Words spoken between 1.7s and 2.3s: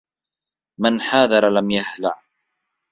يَهْلَعْ